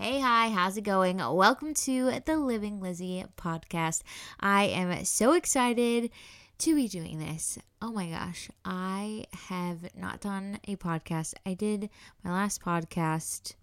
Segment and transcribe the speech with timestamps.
[0.00, 1.16] Hey, hi, how's it going?
[1.16, 4.02] Welcome to the Living Lizzie podcast.
[4.38, 6.10] I am so excited
[6.58, 7.58] to be doing this.
[7.82, 11.34] Oh my gosh, I have not done a podcast.
[11.44, 11.90] I did
[12.22, 13.56] my last podcast,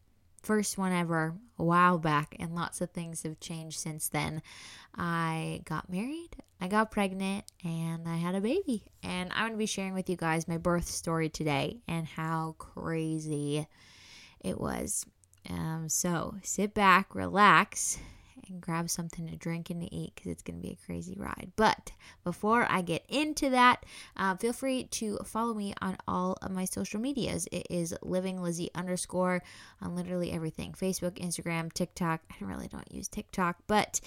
[0.43, 4.41] first one ever, a while back, and lots of things have changed since then.
[4.93, 8.83] I got married, I got pregnant, and I had a baby.
[9.03, 12.55] And I'm going to be sharing with you guys my birth story today and how
[12.57, 13.69] crazy
[14.41, 15.05] it was.
[15.49, 17.99] Um, so sit back, relax,
[18.47, 21.15] and grab something to drink and to eat because it's going to be a crazy
[21.17, 21.51] ride.
[21.55, 21.91] But
[22.23, 23.85] before I get into that,
[24.17, 27.47] uh, feel free to follow me on all of my social medias.
[27.51, 29.41] It is Living Lizzie underscore
[29.81, 32.21] on literally everything Facebook, Instagram, TikTok.
[32.29, 33.99] I really don't use TikTok, but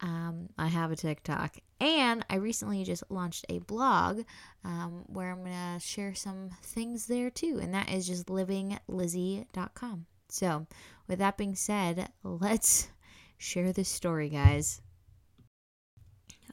[0.00, 1.56] um, I have a TikTok.
[1.80, 4.22] And I recently just launched a blog
[4.64, 7.58] um, where I'm going to share some things there too.
[7.60, 10.06] And that is just livinglizzie.com.
[10.28, 10.66] So,
[11.06, 12.88] with that being said, let's
[13.38, 14.80] share this story, guys.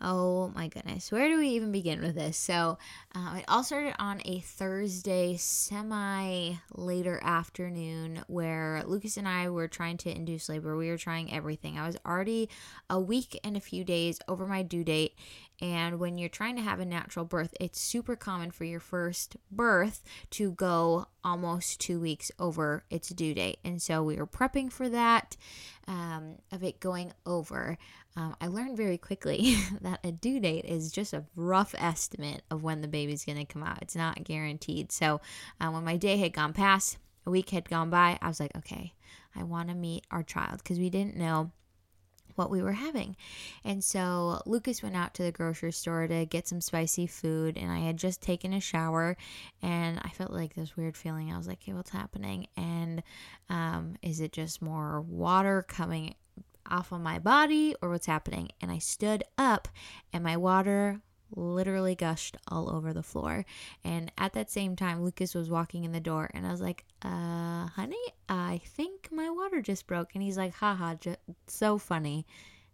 [0.02, 2.36] Oh my goodness, where do we even begin with this?
[2.36, 2.78] So,
[3.16, 9.70] uh, it all started on a Thursday, semi later afternoon, where Lucas and I were
[9.70, 10.76] trying to induce labor.
[10.76, 11.80] We were trying everything.
[11.80, 12.50] I was already
[12.90, 15.14] a week and a few days over my due date,
[15.62, 19.38] and when you're trying to have a natural birth, it's super common for your first
[19.50, 23.60] birth to go almost two weeks over its due date.
[23.64, 25.38] And so we were prepping for that,
[25.88, 27.78] um, of it going over.
[28.18, 32.64] Um, I learned very quickly that a due date is just a rough estimate of
[32.64, 33.82] when the baby's going to come out.
[33.82, 34.92] It's not guaranteed.
[34.92, 35.22] So
[35.60, 38.56] uh, when my day had gone past, a week had gone by, I was like,
[38.56, 38.94] okay,
[39.36, 41.52] I want to meet our child because we didn't know
[42.36, 43.16] what we were having.
[43.64, 47.72] And so Lucas went out to the grocery store to get some spicy food, and
[47.72, 49.16] I had just taken a shower,
[49.62, 51.32] and I felt like this weird feeling.
[51.32, 52.48] I was like, hey, what's happening?
[52.58, 53.04] And
[53.50, 56.16] um, is it just more water coming
[56.70, 58.50] off of my body, or what's happening?
[58.62, 59.68] And I stood up,
[60.12, 61.02] and my water
[61.36, 63.46] literally gushed all over the floor.
[63.84, 66.86] And at that same time, Lucas was walking in the door, and I was like,
[67.02, 67.98] uh, honey,
[68.30, 70.12] I think my water just broke.
[70.14, 71.18] And he's like, haha, j-
[71.48, 72.26] so funny.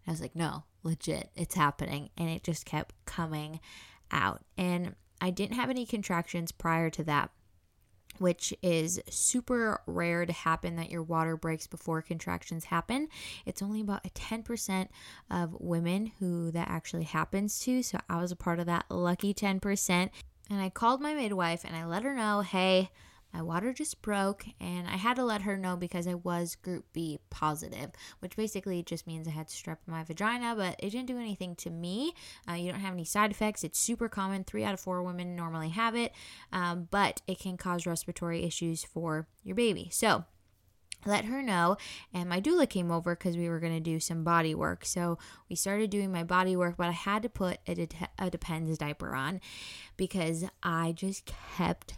[0.04, 2.10] And I was like, no, legit, it's happening.
[2.16, 3.60] And it just kept coming
[4.10, 4.42] out.
[4.56, 7.30] And I didn't have any contractions prior to that
[8.18, 13.08] which is super rare to happen that your water breaks before contractions happen.
[13.46, 14.88] It's only about a 10%
[15.30, 17.82] of women who that actually happens to.
[17.82, 20.10] So I was a part of that lucky 10%.
[20.50, 22.90] And I called my midwife and I let her know, hey,
[23.32, 26.84] my water just broke and I had to let her know because I was group
[26.92, 31.06] B positive, which basically just means I had strep in my vagina, but it didn't
[31.06, 32.12] do anything to me.
[32.48, 33.64] Uh, you don't have any side effects.
[33.64, 34.44] It's super common.
[34.44, 36.12] Three out of four women normally have it,
[36.52, 39.88] um, but it can cause respiratory issues for your baby.
[39.90, 40.24] So,
[41.04, 41.76] let her know
[42.14, 45.18] and my doula came over because we were going to do some body work so
[45.48, 47.88] we started doing my body work but i had to put a, de-
[48.18, 49.40] a depends diaper on
[49.96, 51.26] because i just
[51.56, 51.94] kept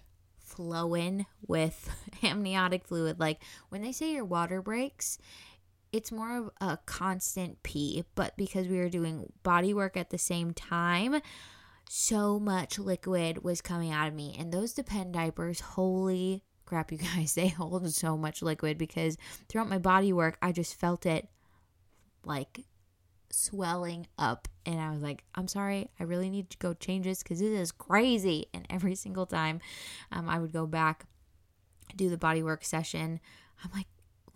[0.55, 1.91] flowing with
[2.23, 3.21] amniotic fluid.
[3.21, 5.19] Like when they say your water breaks,
[5.93, 10.19] it's more of a constant pee, but because we were doing body work at the
[10.19, 11.21] same time,
[11.89, 14.35] so much liquid was coming out of me.
[14.39, 19.17] And those Depend diapers, holy crap, you guys, they hold so much liquid because
[19.49, 21.29] throughout my body work, I just felt it
[22.25, 22.65] like
[23.31, 27.23] swelling up and I was like, I'm sorry, I really need to go change this
[27.23, 28.47] because this is crazy.
[28.55, 29.61] And every single time
[30.13, 31.07] um, I would go back,
[31.97, 33.21] do the body work session,
[33.63, 33.87] I'm like,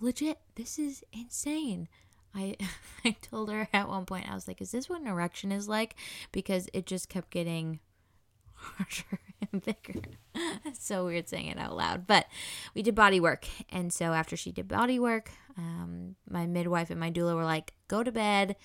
[0.00, 1.88] legit, this is insane.
[2.34, 2.56] I,
[3.05, 5.69] I told her at one point, I was like, is this what an erection is
[5.69, 5.97] like?
[6.33, 7.81] Because it just kept getting
[8.55, 10.00] harsher and bigger.
[10.78, 12.06] So weird saying it out loud.
[12.06, 12.27] But
[12.75, 13.47] we did body work.
[13.71, 17.72] And so after she did body work, um, my midwife and my doula were like,
[17.88, 18.56] go to bed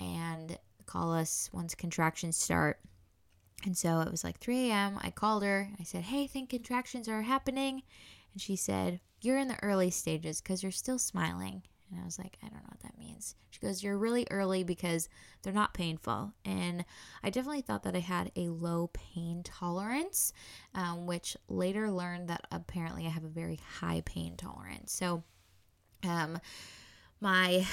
[0.00, 2.80] and call us once contractions start.
[3.64, 4.98] And so it was like 3 a.m.
[5.02, 5.68] I called her.
[5.78, 7.82] I said, Hey, I think contractions are happening.
[8.32, 11.62] And she said, You're in the early stages because you're still smiling.
[11.90, 13.34] And I was like, I don't know what that means.
[13.50, 15.08] She goes, You're really early because
[15.42, 16.32] they're not painful.
[16.44, 16.84] And
[17.22, 20.32] I definitely thought that I had a low pain tolerance,
[20.74, 24.92] um, which later learned that apparently I have a very high pain tolerance.
[24.92, 25.22] So,
[26.02, 26.38] um,
[27.20, 27.66] my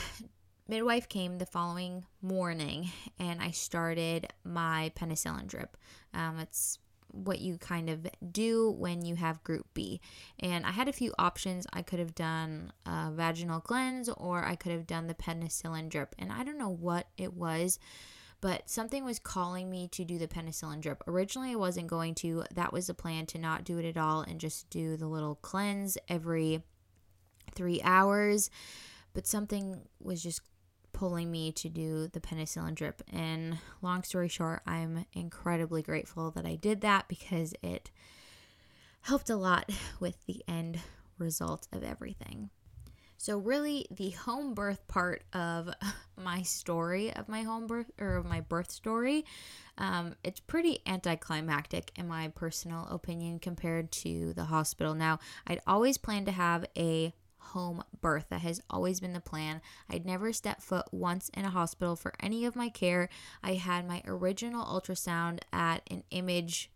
[0.68, 5.78] midwife came the following morning and I started my penicillin drip.
[6.14, 6.80] Um, it's
[7.12, 10.02] what you kind of do when you have group B.
[10.40, 11.66] And I had a few options.
[11.72, 16.16] I could have done a vaginal cleanse or I could have done the penicillin drip.
[16.19, 17.80] And I don't know what it was,
[18.42, 21.02] but something was calling me to do the penicillin drip.
[21.08, 22.44] Originally, I wasn't going to.
[22.54, 25.36] That was the plan to not do it at all and just do the little
[25.36, 26.62] cleanse every
[27.56, 28.52] three hours,
[29.14, 30.42] but something was just
[30.98, 33.04] pulling me to do the penicillin drip.
[33.14, 37.92] And long story short, I'm incredibly grateful that I did that because it
[39.02, 40.80] helped a lot with the end
[41.20, 42.50] result of everything.
[43.20, 45.70] So, really, the home birth part of
[46.18, 49.24] my story, of my home birth or my birth story,
[49.78, 54.96] um, it's pretty anticlimactic in my personal opinion compared to the hospital.
[54.96, 57.14] Now, I'd always planned to have a
[57.48, 58.28] home birth.
[58.30, 59.62] That has always been the plan.
[59.90, 63.10] I'd never stepped foot once in a hospital for any of my care.
[63.44, 66.70] I had my original ultrasound at an image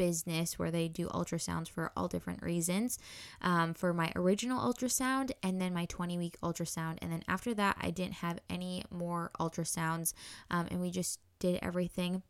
[0.00, 2.98] business where they do ultrasounds for all different reasons
[3.42, 6.96] um, for my original ultrasound and then my 20 week ultrasound.
[7.02, 10.14] And then after that, I didn't have any more ultrasounds
[10.50, 12.22] um, and we just did everything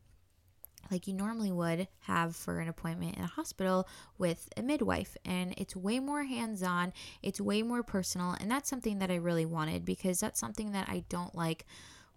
[0.90, 3.88] like you normally would have for an appointment in a hospital
[4.18, 5.16] with a midwife.
[5.24, 6.92] And it's way more hands on,
[7.22, 8.36] it's way more personal.
[8.40, 11.66] And that's something that I really wanted because that's something that I don't like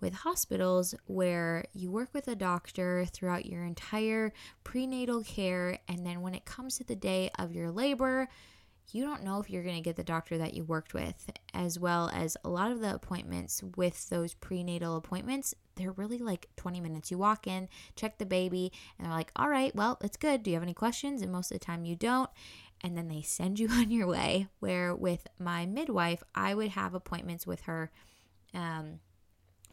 [0.03, 4.33] with hospitals where you work with a doctor throughout your entire
[4.63, 5.79] prenatal care.
[5.87, 8.27] And then when it comes to the day of your labor,
[8.91, 11.79] you don't know if you're going to get the doctor that you worked with, as
[11.79, 15.55] well as a lot of the appointments with those prenatal appointments.
[15.75, 17.09] They're really like 20 minutes.
[17.09, 20.43] You walk in, check the baby, and they're like, all right, well, it's good.
[20.43, 21.21] Do you have any questions?
[21.21, 22.29] And most of the time, you don't.
[22.81, 24.47] And then they send you on your way.
[24.59, 27.91] Where with my midwife, I would have appointments with her.
[28.53, 28.99] Um,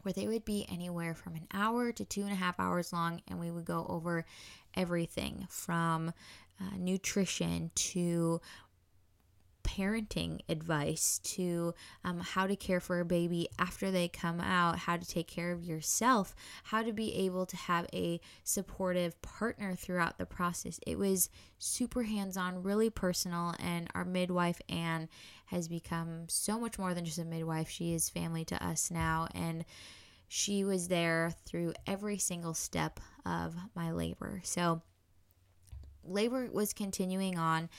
[0.01, 3.21] where they would be anywhere from an hour to two and a half hours long,
[3.27, 4.25] and we would go over
[4.75, 6.11] everything from
[6.59, 8.41] uh, nutrition to
[9.63, 11.73] parenting advice to
[12.03, 15.51] um, how to care for a baby after they come out, how to take care
[15.51, 16.35] of yourself,
[16.65, 20.79] how to be able to have a supportive partner throughout the process.
[20.85, 25.09] It was super hands on, really personal, and our midwife, Anne,
[25.45, 27.69] has become so much more than just a midwife.
[27.69, 29.65] She is family to us now, and
[30.27, 34.41] she was there through every single step of my labor.
[34.43, 34.81] So,
[36.03, 37.69] labor was continuing on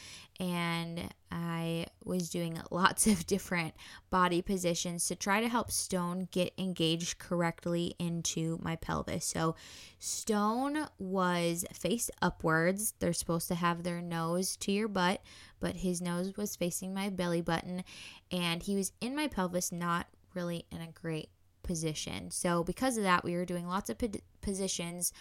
[0.41, 3.75] and I was doing lots of different
[4.11, 9.25] body positions to try to help stone get engaged correctly into my pelvis.
[9.25, 9.55] So
[9.99, 12.95] stone was face upwards.
[12.99, 15.23] They're supposed to have their nose to your butt,
[15.61, 17.85] but his nose was facing my belly button
[18.31, 21.29] and he was in my pelvis not really in a great
[21.63, 22.31] position.
[22.31, 23.97] So because of that, we were doing lots of
[24.41, 25.13] positions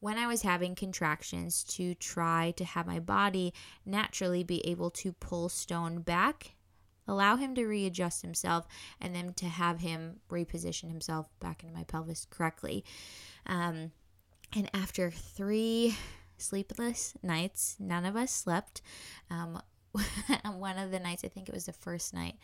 [0.00, 3.52] when I was having contractions to try to have my body
[3.84, 6.52] naturally be able to pull Stone back,
[7.06, 8.66] allow him to readjust himself,
[9.00, 12.84] and then to have him reposition himself back into my pelvis correctly.
[13.46, 13.92] Um,
[14.54, 15.96] and after three
[16.36, 18.80] sleepless nights, none of us slept.
[19.30, 19.60] Um,
[20.58, 22.36] one of the nights, I think it was the first night,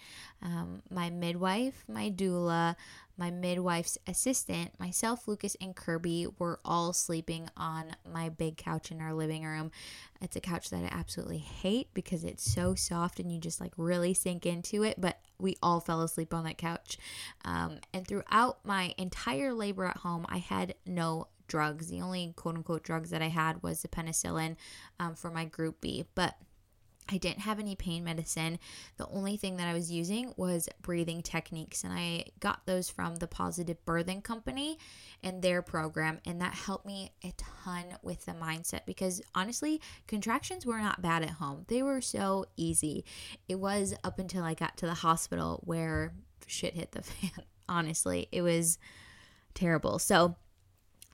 [0.42, 2.76] um, my midwife, my doula,
[3.16, 9.00] my midwife's assistant, myself, Lucas, and Kirby were all sleeping on my big couch in
[9.00, 9.70] our living room.
[10.20, 13.72] It's a couch that I absolutely hate because it's so soft and you just like
[13.76, 16.98] really sink into it, but we all fell asleep on that couch.
[17.44, 21.88] Um, and throughout my entire labor at home, I had no drugs.
[21.88, 24.56] The only quote unquote drugs that I had was the penicillin
[24.98, 26.04] um, for my group B.
[26.14, 26.36] But
[27.08, 28.58] I didn't have any pain medicine.
[28.96, 33.16] The only thing that I was using was breathing techniques, and I got those from
[33.16, 34.78] the Positive Birthing Company
[35.22, 40.64] and their program, and that helped me a ton with the mindset because honestly, contractions
[40.64, 41.66] were not bad at home.
[41.68, 43.04] They were so easy.
[43.48, 46.14] It was up until I got to the hospital where
[46.46, 47.44] shit hit the fan.
[47.68, 48.78] Honestly, it was
[49.54, 49.98] terrible.
[49.98, 50.36] So,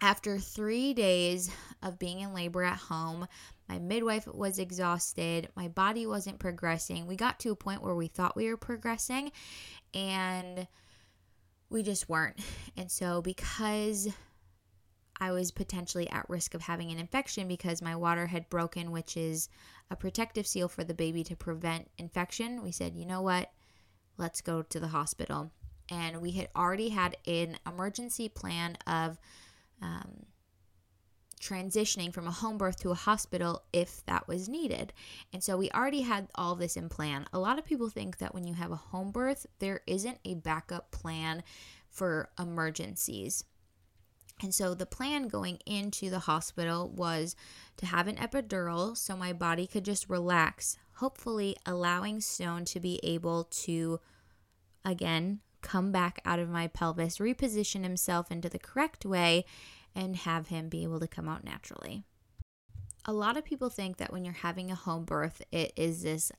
[0.02, 1.50] after three days
[1.82, 3.26] of being in labor at home,
[3.70, 5.48] my midwife was exhausted.
[5.54, 7.06] My body wasn't progressing.
[7.06, 9.30] We got to a point where we thought we were progressing
[9.94, 10.66] and
[11.68, 12.40] we just weren't.
[12.76, 14.08] And so, because
[15.20, 19.16] I was potentially at risk of having an infection because my water had broken, which
[19.16, 19.48] is
[19.88, 23.52] a protective seal for the baby to prevent infection, we said, you know what?
[24.16, 25.52] Let's go to the hospital.
[25.88, 29.16] And we had already had an emergency plan of
[29.80, 30.26] um,
[31.40, 34.92] transitioning from a home birth to a hospital if that was needed.
[35.32, 37.26] And so we already had all this in plan.
[37.32, 40.34] A lot of people think that when you have a home birth, there isn't a
[40.34, 41.42] backup plan
[41.88, 43.44] for emergencies.
[44.42, 47.36] And so the plan going into the hospital was
[47.78, 53.00] to have an epidural so my body could just relax, hopefully allowing Stone to be
[53.02, 54.00] able to
[54.84, 59.44] again come back out of my pelvis, reposition himself into the correct way
[59.94, 62.04] and have him be able to come out naturally.
[63.04, 66.30] A lot of people think that when you're having a home birth, it is this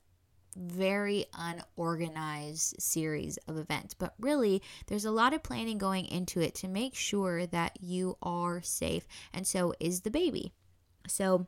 [0.56, 3.94] very unorganized series of events.
[3.94, 8.16] But really, there's a lot of planning going into it to make sure that you
[8.22, 10.52] are safe, and so is the baby.
[11.08, 11.46] So,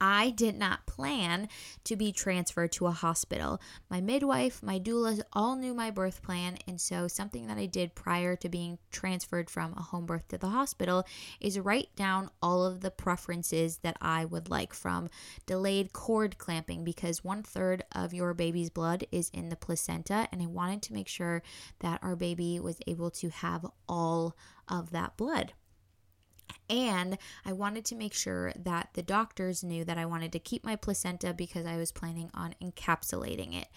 [0.00, 1.48] I did not plan
[1.84, 3.60] to be transferred to a hospital.
[3.90, 7.94] My midwife, my doulas all knew my birth plan, and so something that I did
[7.94, 11.06] prior to being transferred from a home birth to the hospital
[11.40, 15.08] is write down all of the preferences that I would like from
[15.46, 20.42] delayed cord clamping because one third of your baby's blood is in the placenta, and
[20.42, 21.42] I wanted to make sure
[21.80, 24.36] that our baby was able to have all
[24.68, 25.52] of that blood.
[26.70, 30.64] And I wanted to make sure that the doctors knew that I wanted to keep
[30.64, 33.68] my placenta because I was planning on encapsulating it.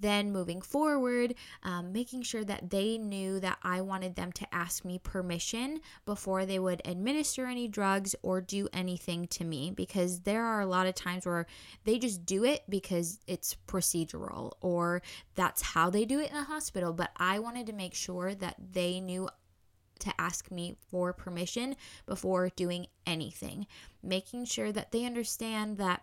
[0.00, 1.34] Then, moving forward,
[1.64, 6.46] um, making sure that they knew that I wanted them to ask me permission before
[6.46, 10.86] they would administer any drugs or do anything to me because there are a lot
[10.86, 11.46] of times where
[11.82, 15.02] they just do it because it's procedural or
[15.34, 16.92] that's how they do it in the hospital.
[16.92, 19.28] But I wanted to make sure that they knew
[20.00, 21.76] to ask me for permission
[22.06, 23.66] before doing anything,
[24.02, 26.02] making sure that they understand that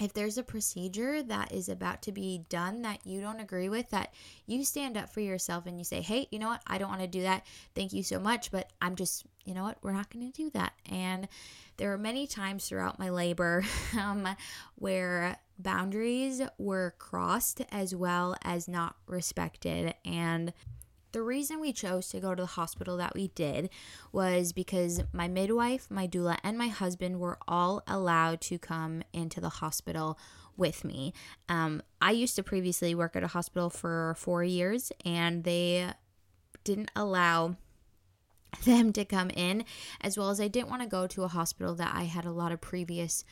[0.00, 3.90] if there's a procedure that is about to be done that you don't agree with,
[3.90, 4.12] that
[4.46, 6.62] you stand up for yourself and you say, hey, you know what?
[6.66, 7.46] I don't want to do that.
[7.74, 9.78] Thank you so much, but I'm just, you know what?
[9.82, 10.72] We're not going to do that.
[10.90, 11.28] And
[11.76, 13.64] there are many times throughout my labor
[13.98, 14.28] um,
[14.76, 19.94] where boundaries were crossed as well as not respected.
[20.04, 20.52] And
[21.14, 23.70] the reason we chose to go to the hospital that we did
[24.10, 29.40] was because my midwife, my doula, and my husband were all allowed to come into
[29.40, 30.18] the hospital
[30.56, 31.14] with me.
[31.48, 35.92] Um, I used to previously work at a hospital for four years, and they
[36.64, 37.54] didn't allow
[38.64, 39.64] them to come in,
[40.00, 42.32] as well as I didn't want to go to a hospital that I had a
[42.32, 43.24] lot of previous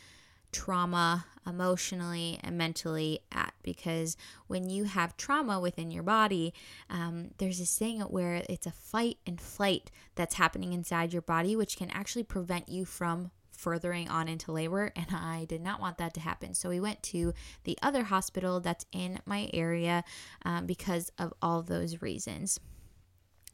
[0.52, 4.16] trauma emotionally and mentally at because
[4.46, 6.54] when you have trauma within your body
[6.88, 11.56] um, there's this thing where it's a fight and flight that's happening inside your body
[11.56, 15.98] which can actually prevent you from furthering on into labor and I did not want
[15.98, 16.54] that to happen.
[16.54, 17.32] So we went to
[17.64, 20.02] the other hospital that's in my area
[20.44, 22.58] um, because of all those reasons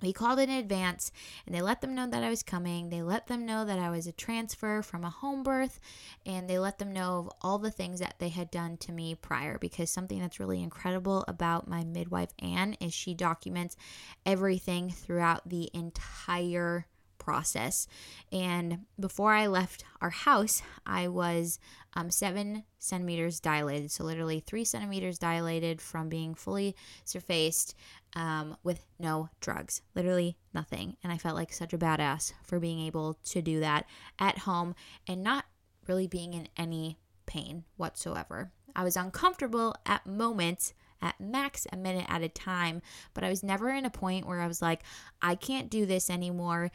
[0.01, 1.11] we called in advance
[1.47, 2.89] and they let them know that I was coming.
[2.89, 5.81] They let them know that I was a transfer from a home birth
[6.25, 9.15] and they let them know of all the things that they had done to me
[9.15, 13.77] prior because something that's really incredible about my midwife Anne is she documents
[14.25, 16.87] everything throughout the entire
[17.29, 17.87] process.
[18.33, 21.59] And before I left our house, I was
[21.93, 23.91] um, seven centimeters dilated.
[23.91, 27.75] So, literally three centimeters dilated from being fully surfaced
[28.17, 30.97] um, with no drugs, literally nothing.
[31.05, 33.85] And I felt like such a badass for being able to do that
[34.19, 34.75] at home
[35.07, 35.45] and not
[35.87, 38.53] really being in any pain whatsoever.
[38.75, 42.83] I was uncomfortable at moments at max a minute at a time,
[43.15, 44.83] but I was never in a point where I was like,
[45.23, 46.71] I can't do this anymore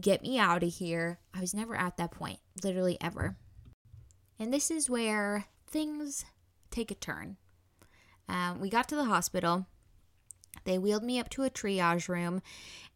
[0.00, 1.18] get me out of here.
[1.34, 3.36] I was never at that point, literally ever.
[4.38, 6.24] And this is where things
[6.70, 7.36] take a turn.
[8.28, 9.66] Um, we got to the hospital.
[10.64, 12.42] They wheeled me up to a triage room,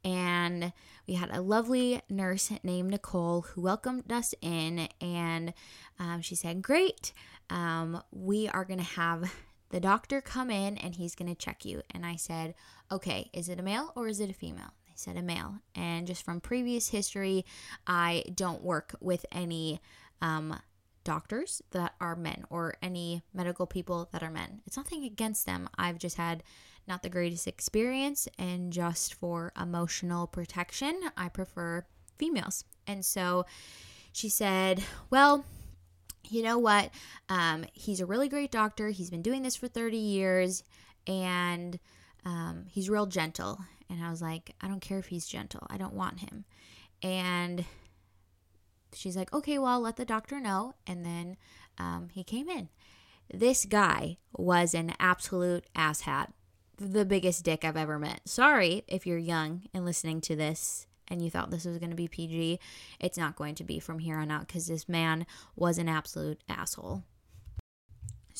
[0.04, 0.72] and
[1.06, 4.88] we had a lovely nurse named Nicole who welcomed us in.
[5.00, 5.52] And
[5.98, 7.12] um, she said, Great,
[7.48, 9.32] um, we are going to have
[9.70, 11.82] the doctor come in and he's going to check you.
[11.92, 12.54] And I said,
[12.90, 14.72] Okay, is it a male or is it a female?
[15.00, 15.56] Said a male.
[15.74, 17.44] And just from previous history,
[17.86, 19.80] I don't work with any
[20.20, 20.58] um,
[21.04, 24.60] doctors that are men or any medical people that are men.
[24.66, 25.68] It's nothing against them.
[25.78, 26.42] I've just had
[26.86, 31.84] not the greatest experience, and just for emotional protection, I prefer
[32.18, 32.64] females.
[32.86, 33.46] And so
[34.12, 35.44] she said, Well,
[36.28, 36.90] you know what?
[37.28, 38.88] Um, he's a really great doctor.
[38.90, 40.62] He's been doing this for 30 years
[41.06, 41.78] and
[42.24, 43.58] um, he's real gentle.
[43.90, 45.66] And I was like, I don't care if he's gentle.
[45.68, 46.44] I don't want him.
[47.02, 47.64] And
[48.94, 50.74] she's like, okay, well, I'll let the doctor know.
[50.86, 51.36] And then
[51.78, 52.68] um, he came in.
[53.32, 56.32] This guy was an absolute asshat.
[56.78, 58.22] The biggest dick I've ever met.
[58.26, 61.96] Sorry if you're young and listening to this and you thought this was going to
[61.96, 62.58] be PG.
[63.00, 66.40] It's not going to be from here on out because this man was an absolute
[66.48, 67.02] asshole.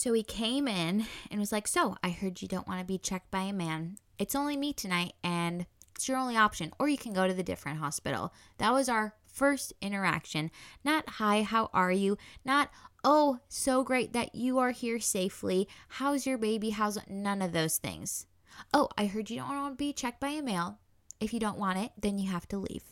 [0.00, 2.96] So he came in and was like, So I heard you don't want to be
[2.96, 3.98] checked by a man.
[4.18, 6.72] It's only me tonight, and it's your only option.
[6.78, 8.32] Or you can go to the different hospital.
[8.56, 10.50] That was our first interaction.
[10.82, 12.16] Not, Hi, how are you?
[12.46, 12.70] Not,
[13.04, 15.68] Oh, so great that you are here safely.
[15.88, 16.70] How's your baby?
[16.70, 18.24] How's none of those things?
[18.72, 20.78] Oh, I heard you don't want to be checked by a male.
[21.20, 22.84] If you don't want it, then you have to leave.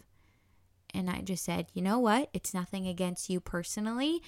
[0.93, 2.29] And I just said, you know what?
[2.35, 4.21] It's nothing against you personally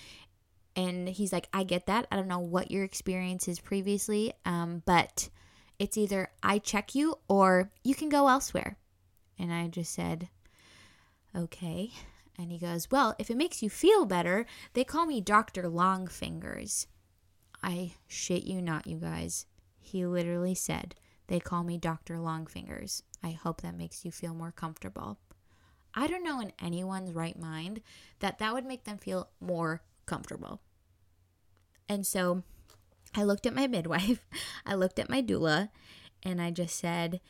[0.76, 2.06] And he's like, I get that.
[2.10, 5.28] I don't know what your experience is previously, um, but
[5.78, 8.76] it's either I check you or you can go elsewhere.
[9.38, 10.28] And I just said,
[11.34, 11.90] okay.
[12.38, 15.64] And he goes, Well, if it makes you feel better, they call me Dr.
[15.64, 16.86] Longfingers.
[17.62, 19.46] I shit you not, you guys.
[19.78, 20.94] He literally said,
[21.26, 22.16] They call me Dr.
[22.16, 23.02] Longfingers.
[23.22, 25.18] I hope that makes you feel more comfortable.
[25.94, 27.82] I don't know in anyone's right mind
[28.20, 30.60] that that would make them feel more comfortable.
[31.88, 32.42] And so
[33.14, 34.26] I looked at my midwife,
[34.66, 35.70] I looked at my doula,
[36.22, 37.20] and I just said,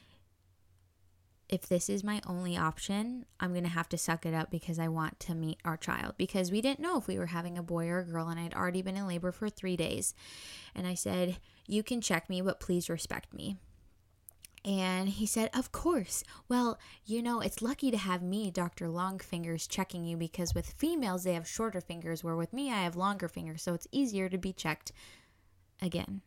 [1.51, 4.79] if this is my only option, I'm going to have to suck it up because
[4.79, 6.15] I want to meet our child.
[6.17, 8.55] Because we didn't know if we were having a boy or a girl, and I'd
[8.55, 10.15] already been in labor for three days.
[10.77, 13.57] And I said, You can check me, but please respect me.
[14.65, 16.23] And he said, Of course.
[16.49, 18.89] Well, you know, it's lucky to have me, Dr.
[18.89, 22.97] Longfingers, checking you because with females, they have shorter fingers, where with me, I have
[22.97, 23.63] longer fingers.
[23.63, 24.93] So it's easier to be checked
[25.81, 26.21] again.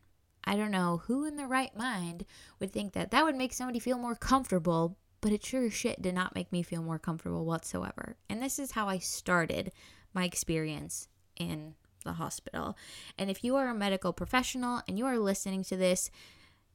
[0.44, 2.26] I don't know who in the right mind
[2.60, 6.14] would think that that would make somebody feel more comfortable, but it sure shit did
[6.14, 8.16] not make me feel more comfortable whatsoever.
[8.28, 9.72] And this is how I started
[10.12, 11.74] my experience in
[12.04, 12.76] the hospital.
[13.18, 16.10] And if you are a medical professional and you are listening to this,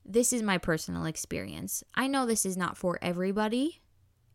[0.10, 1.84] this is my personal experience.
[1.94, 3.80] I know this is not for everybody,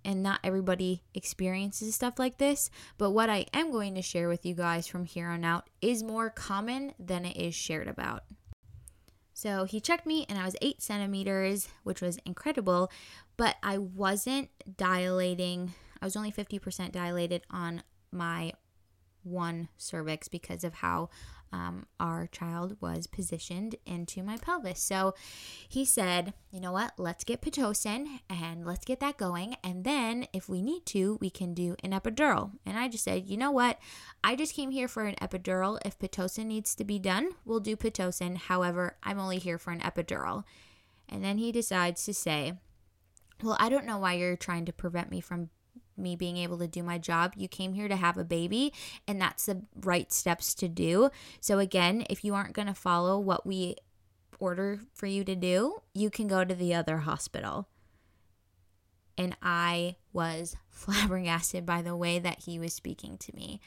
[0.05, 4.45] and not everybody experiences stuff like this, but what I am going to share with
[4.47, 8.25] you guys from here on out is more common than it is shared about.
[9.33, 12.91] So he checked me and I was eight centimeters, which was incredible,
[13.37, 15.73] but I wasn't dilating.
[16.01, 18.53] I was only 50% dilated on my
[19.25, 21.09] one cervix because of how
[21.55, 24.81] um, our child was positioned into my pelvis.
[24.81, 25.15] So
[25.69, 29.55] he said, you know what, let's get Pitocin and let's get that going.
[29.63, 32.51] And then if we need to, we can do an epidural.
[32.67, 33.79] And I just said, you know what,
[34.25, 35.79] I just came here for an epidural.
[35.85, 38.37] If Pitocin needs to be done, we'll do Pitocin.
[38.37, 40.43] However, I'm only here for an epidural.
[41.09, 42.55] And then he decides to say,
[43.45, 45.51] well, I don't know why you're trying to prevent me from
[45.97, 47.33] me being able to do my job.
[47.37, 48.73] You came here to have a baby,
[49.07, 51.11] and that's the right steps to do.
[51.41, 53.77] So, again, if you aren't going to follow what we
[54.39, 57.69] order for you to do, you can go to the other hospital.
[59.17, 63.61] And I was flabbergasted by the way that he was speaking to me.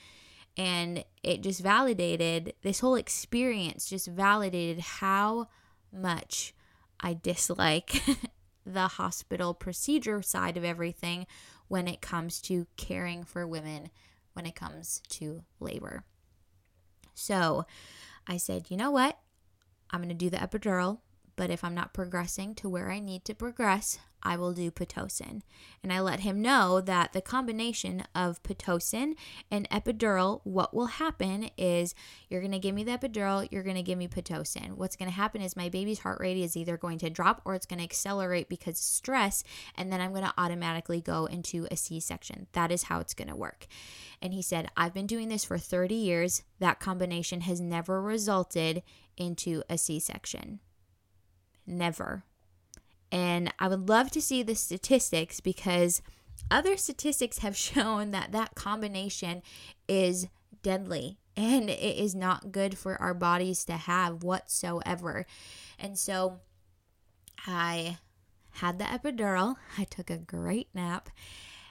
[0.57, 5.49] And it just validated this whole experience, just validated how
[5.91, 6.53] much
[6.99, 8.01] I dislike
[8.65, 11.27] the hospital procedure side of everything
[11.67, 13.89] when it comes to caring for women
[14.34, 16.03] when it comes to labor.
[17.13, 17.65] So
[18.27, 19.17] I said, you know what?
[19.89, 20.99] I'm going to do the epidural,
[21.36, 25.41] but if I'm not progressing to where I need to progress, I will do Pitocin.
[25.81, 29.13] And I let him know that the combination of Pitocin
[29.49, 31.95] and epidural, what will happen is
[32.27, 34.73] you're going to give me the epidural, you're going to give me Pitocin.
[34.73, 37.55] What's going to happen is my baby's heart rate is either going to drop or
[37.55, 41.77] it's going to accelerate because stress, and then I'm going to automatically go into a
[41.77, 42.47] C section.
[42.51, 43.65] That is how it's going to work.
[44.21, 46.43] And he said, I've been doing this for 30 years.
[46.59, 48.83] That combination has never resulted
[49.15, 50.59] into a C section.
[51.65, 52.25] Never.
[53.11, 56.01] And I would love to see the statistics because
[56.51, 59.41] other statistics have shown that that combination
[59.87, 60.27] is
[60.63, 65.25] deadly and it is not good for our bodies to have whatsoever.
[65.77, 66.39] And so
[67.45, 67.99] I
[68.53, 71.09] had the epidural, I took a great nap,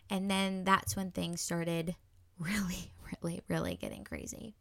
[0.09, 1.97] and then that's when things started
[2.39, 4.55] really, really, really getting crazy.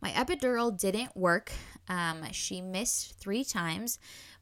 [0.00, 1.52] My epidural didn't work.
[1.86, 3.98] Um, she missed three times,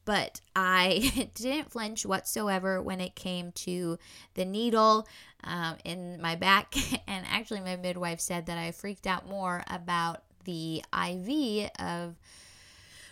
[0.08, 3.98] but I didn't flinch whatsoever when it came to
[4.32, 5.06] the needle
[5.44, 6.74] um, in my back.
[7.06, 12.16] And actually, my midwife said that I freaked out more about the IV of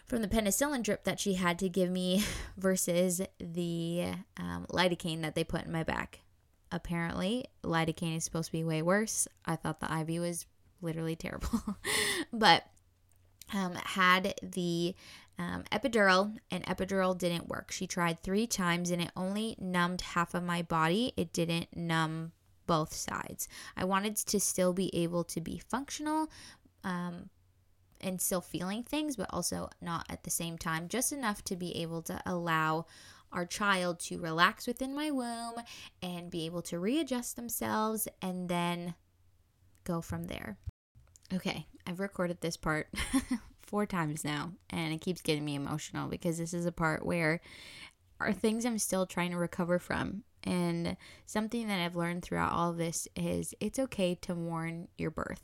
[0.06, 2.24] from the penicillin drip that she had to give me
[2.56, 4.06] versus the
[4.38, 6.20] um, lidocaine that they put in my back.
[6.72, 9.28] Apparently, lidocaine is supposed to be way worse.
[9.44, 10.46] I thought the IV was
[10.80, 11.60] literally terrible,
[12.32, 12.64] but
[13.52, 14.94] um, had the
[15.38, 17.70] um, epidural, and epidural didn't work.
[17.70, 21.12] She tried three times and it only numbed half of my body.
[21.16, 22.32] It didn't numb
[22.66, 23.48] both sides.
[23.76, 26.30] I wanted to still be able to be functional
[26.84, 27.30] um,
[28.00, 31.82] and still feeling things, but also not at the same time, just enough to be
[31.82, 32.86] able to allow
[33.32, 35.54] our child to relax within my womb
[36.02, 38.94] and be able to readjust themselves and then
[39.84, 40.56] go from there.
[41.32, 42.88] Okay, I've recorded this part
[43.66, 47.40] four times now, and it keeps getting me emotional because this is a part where
[48.20, 50.24] are things I'm still trying to recover from.
[50.44, 55.42] And something that I've learned throughout all this is it's okay to mourn your birth.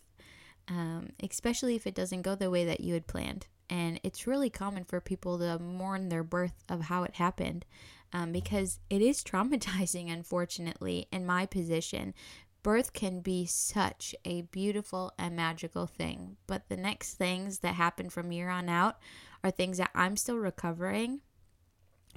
[0.69, 3.47] um, especially if it doesn't go the way that you had planned.
[3.69, 7.65] And it's really common for people to mourn their birth of how it happened
[8.13, 12.15] um, because it is traumatizing, unfortunately, in my position.
[12.63, 18.09] Birth can be such a beautiful and magical thing, but the next things that happen
[18.09, 18.99] from here on out
[19.43, 21.21] are things that I'm still recovering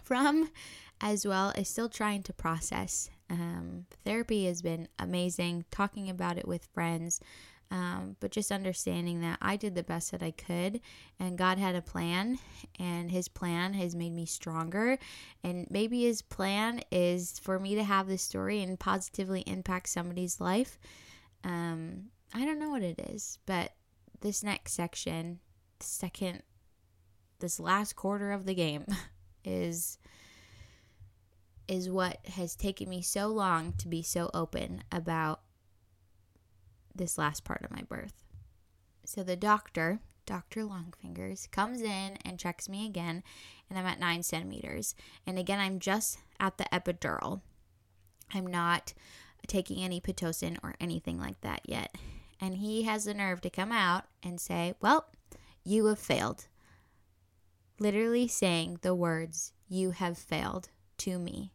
[0.03, 0.51] from,
[1.01, 3.10] as well as still trying to process.
[3.29, 7.19] Um, therapy has been amazing, talking about it with friends,
[7.71, 10.82] um, but just understanding that I did the best that I could,
[11.19, 12.39] and God had a plan,
[12.80, 14.97] and His plan has made me stronger.
[15.43, 20.39] And maybe His plan is for me to have this story and positively impact somebody's
[20.39, 20.78] life.
[21.43, 23.71] Um, I don't know what it is, but
[24.21, 25.39] this next section,
[25.80, 26.43] second,
[27.39, 28.86] this last quarter of the game,
[29.43, 29.97] is
[31.67, 35.41] is what has taken me so long to be so open about
[36.95, 38.23] this last part of my birth.
[39.05, 40.62] So the doctor, Dr.
[40.62, 43.23] Longfingers, comes in and checks me again,
[43.69, 44.95] and I'm at nine centimeters.
[45.27, 47.41] And again, I'm just at the epidural.
[48.34, 48.93] I'm not
[49.47, 51.95] taking any Pitocin or anything like that yet.
[52.41, 55.05] And he has the nerve to come out and say, Well,
[55.63, 56.47] you have failed.
[57.79, 61.51] Literally saying the words, You have failed to me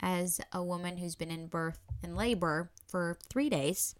[0.00, 3.94] as a woman who's been in birth and labor for three days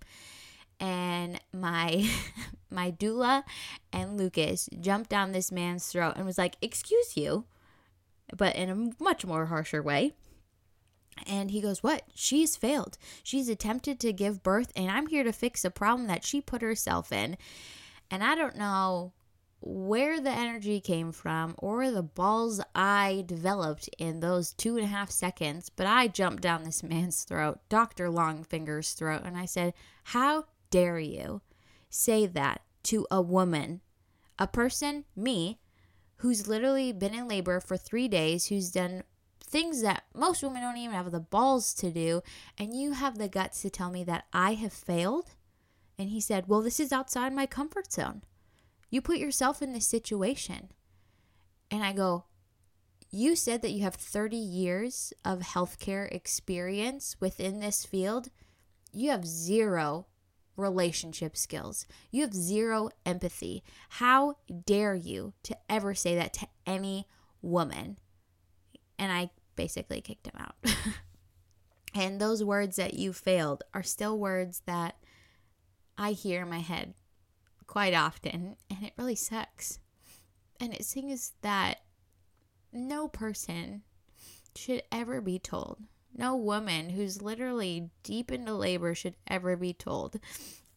[0.80, 2.08] and my
[2.70, 3.44] my doula
[3.92, 7.44] and Lucas jumped down this man's throat and was like, "Excuse you,"
[8.36, 10.14] but in a much more harsher way.
[11.26, 12.02] And he goes, What?
[12.14, 12.98] She's failed.
[13.22, 16.62] She's attempted to give birth, and I'm here to fix a problem that she put
[16.62, 17.36] herself in.
[18.10, 19.12] And I don't know
[19.60, 24.88] where the energy came from or the balls I developed in those two and a
[24.88, 28.10] half seconds, but I jumped down this man's throat, Dr.
[28.10, 29.72] Longfinger's throat, and I said,
[30.04, 31.40] How dare you
[31.88, 33.80] say that to a woman,
[34.40, 35.60] a person, me,
[36.16, 39.04] who's literally been in labor for three days, who's done
[39.40, 42.22] things that most women don't even have the balls to do,
[42.58, 45.36] and you have the guts to tell me that I have failed?
[45.96, 48.22] And he said, Well, this is outside my comfort zone.
[48.90, 50.72] You put yourself in this situation.
[51.70, 52.24] And I go,
[53.12, 58.30] You said that you have 30 years of healthcare experience within this field.
[58.92, 60.08] You have zero
[60.56, 61.86] relationship skills.
[62.10, 63.62] You have zero empathy.
[63.90, 64.36] How
[64.66, 67.06] dare you to ever say that to any
[67.42, 67.98] woman?
[68.98, 70.56] And I basically kicked him out.
[71.94, 74.96] and those words that you failed are still words that
[75.96, 76.94] I hear in my head
[77.66, 79.78] quite often, and it really sucks.
[80.60, 81.78] And it seems that
[82.72, 83.82] no person
[84.54, 85.82] should ever be told
[86.16, 90.18] no woman who's literally deep into labor should ever be told.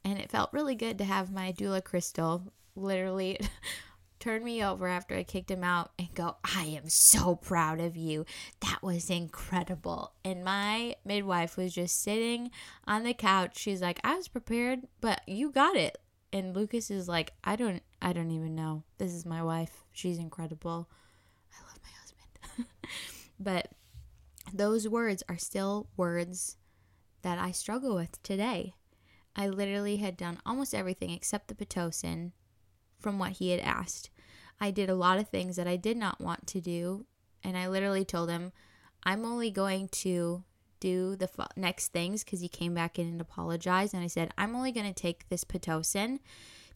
[0.03, 3.39] And it felt really good to have my doula Crystal literally
[4.19, 7.95] turn me over after I kicked him out and go, I am so proud of
[7.95, 8.25] you.
[8.61, 10.13] That was incredible.
[10.23, 12.51] And my midwife was just sitting
[12.85, 13.57] on the couch.
[13.57, 15.97] She's like, I was prepared, but you got it.
[16.33, 18.83] And Lucas is like, I don't I don't even know.
[18.97, 19.85] This is my wife.
[19.91, 20.89] She's incredible.
[21.51, 22.67] I love my husband.
[23.39, 23.69] but
[24.53, 26.57] those words are still words
[27.21, 28.73] that I struggle with today.
[29.35, 32.31] I literally had done almost everything except the Pitocin
[32.99, 34.09] from what he had asked.
[34.59, 37.05] I did a lot of things that I did not want to do,
[37.43, 38.51] and I literally told him,
[39.03, 40.43] I'm only going to
[40.79, 43.93] do the next things because he came back in and apologized.
[43.93, 46.19] And I said, I'm only going to take this Pitocin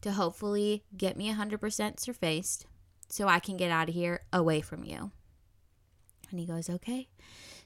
[0.00, 2.66] to hopefully get me 100% surfaced
[3.08, 5.10] so I can get out of here away from you.
[6.30, 7.08] And he goes, Okay.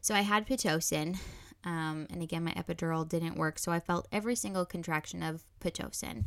[0.07, 1.19] So I had Pitocin.
[1.65, 3.59] Um, and again, my epidural didn't work.
[3.59, 6.27] So I felt every single contraction of Pitocin.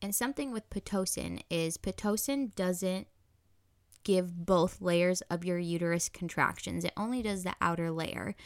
[0.00, 3.08] And something with Pitocin is Pitocin doesn't
[4.04, 6.84] give both layers of your uterus contractions.
[6.84, 8.36] It only does the outer layer.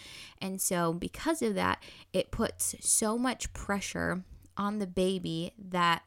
[0.40, 1.82] And so, because of that,
[2.14, 4.24] it puts so much pressure
[4.56, 6.00] on the baby that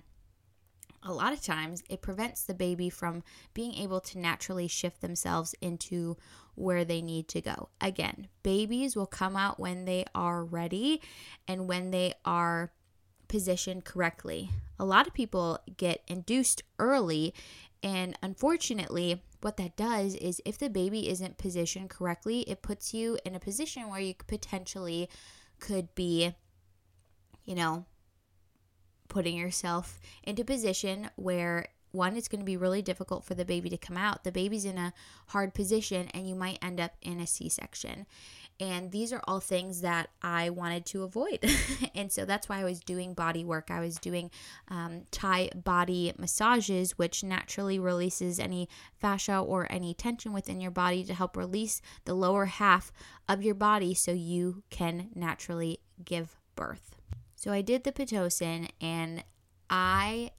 [1.03, 5.55] a lot of times it prevents the baby from being able to naturally shift themselves
[5.61, 6.17] into
[6.55, 7.69] where they need to go.
[7.79, 11.01] Again, babies will come out when they are ready
[11.47, 12.71] and when they are
[13.29, 14.49] positioned correctly.
[14.77, 17.33] A lot of people get induced early,
[17.81, 23.17] and unfortunately, what that does is if the baby isn't positioned correctly, it puts you
[23.23, 25.09] in a position where you potentially
[25.59, 26.35] could be,
[27.45, 27.85] you know,
[29.09, 33.69] putting yourself into position where one, it's going to be really difficult for the baby
[33.69, 34.23] to come out.
[34.23, 34.93] The baby's in a
[35.27, 38.05] hard position, and you might end up in a C section.
[38.59, 41.49] And these are all things that I wanted to avoid.
[41.95, 43.71] and so that's why I was doing body work.
[43.71, 44.29] I was doing
[44.67, 48.67] um, Thai body massages, which naturally releases any
[48.97, 52.91] fascia or any tension within your body to help release the lower half
[53.29, 56.98] of your body so you can naturally give birth.
[57.39, 59.23] So I did the Pitocin and
[59.69, 60.31] I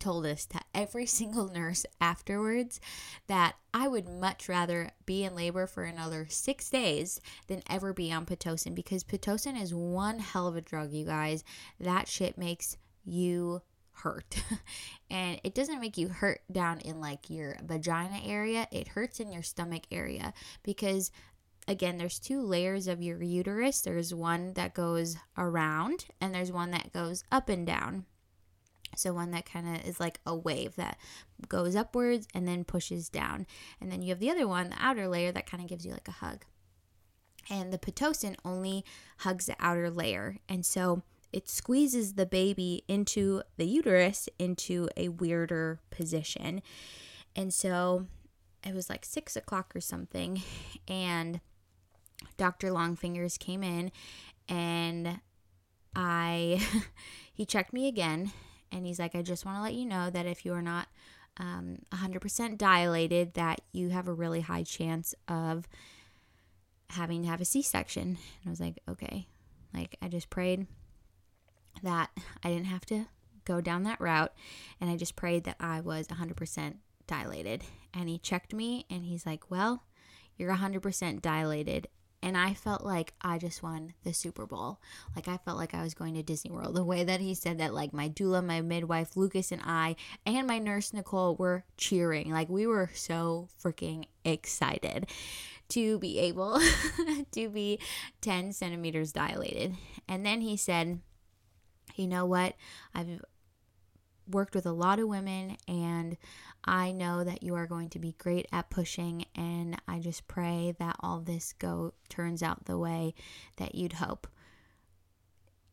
[0.00, 2.80] told us to every single nurse afterwards
[3.28, 8.12] that I would much rather be in labor for another six days than ever be
[8.12, 11.44] on Pitocin because Pitocin is one hell of a drug, you guys.
[11.78, 14.42] That shit makes you hurt.
[15.10, 19.30] and it doesn't make you hurt down in like your vagina area, it hurts in
[19.30, 21.12] your stomach area because
[21.68, 23.82] again, there's two layers of your uterus.
[23.82, 28.06] There's one that goes around and there's one that goes up and down.
[28.96, 30.98] So, one that kind of is like a wave that
[31.46, 33.46] goes upwards and then pushes down.
[33.80, 35.92] And then you have the other one, the outer layer, that kind of gives you
[35.92, 36.44] like a hug.
[37.50, 38.84] And the Pitocin only
[39.18, 40.38] hugs the outer layer.
[40.48, 41.02] And so
[41.32, 46.62] it squeezes the baby into the uterus into a weirder position.
[47.36, 48.06] And so
[48.66, 50.42] it was like six o'clock or something.
[50.90, 51.40] And
[52.36, 52.70] Dr.
[52.70, 53.90] Longfingers came in
[54.48, 55.20] and
[55.94, 56.60] I,
[57.32, 58.32] he checked me again
[58.70, 60.88] and he's like, I just want to let you know that if you are not
[61.38, 65.68] um, 100% dilated, that you have a really high chance of
[66.90, 68.02] having to have a C section.
[68.02, 69.26] And I was like, okay.
[69.72, 70.66] Like, I just prayed
[71.82, 72.10] that
[72.42, 73.06] I didn't have to
[73.44, 74.32] go down that route.
[74.80, 76.74] And I just prayed that I was 100%
[77.06, 77.64] dilated.
[77.94, 79.84] And he checked me and he's like, well,
[80.36, 81.88] you're 100% dilated
[82.22, 84.80] and I felt like I just won the Super Bowl.
[85.14, 86.74] Like I felt like I was going to Disney World.
[86.78, 90.46] The way that he said that, like my doula, my midwife, Lucas, and I, and
[90.46, 92.30] my nurse Nicole were cheering.
[92.30, 95.08] Like we were so freaking excited
[95.70, 96.60] to be able
[97.32, 97.78] to be
[98.20, 99.76] 10 centimeters dilated.
[100.08, 101.00] And then he said,
[101.96, 102.54] You know what?
[102.94, 103.22] I've
[104.30, 106.16] worked with a lot of women and
[106.64, 110.74] I know that you are going to be great at pushing and I just pray
[110.78, 113.14] that all this go turns out the way
[113.56, 114.26] that you'd hope.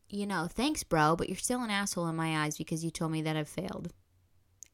[0.10, 3.12] You know, thanks bro, but you're still an asshole in my eyes because you told
[3.12, 3.91] me that I've failed.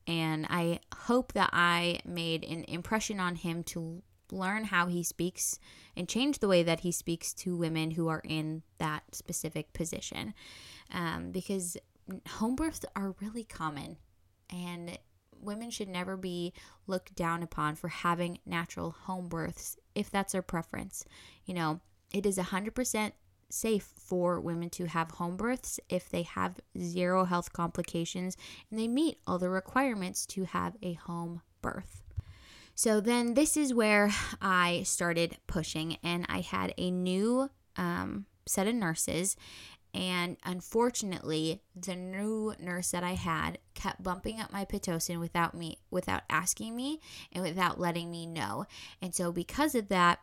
[0.06, 5.60] And I hope that I made an impression on him to learn how he speaks
[5.95, 10.34] and change the way that he speaks to women who are in that specific position.
[10.93, 11.78] Um, because
[12.28, 13.97] home births are really common
[14.50, 14.97] and
[15.41, 16.54] women should never be
[16.88, 21.06] looked down upon for having natural home births if that's their preference.
[21.45, 21.82] You know,
[22.13, 23.12] it is 100%
[23.49, 28.38] safe for women to have home births if they have zero health complications
[28.69, 32.01] and they meet all the requirements to have a home birth.
[32.75, 38.65] So then this is where I started pushing, and I had a new um, set
[38.65, 39.36] of nurses,
[39.93, 45.78] and unfortunately, the new nurse that I had kept bumping up my Pitocin without me,
[45.89, 47.00] without asking me
[47.32, 48.65] and without letting me know.
[49.02, 50.20] And so, because of that,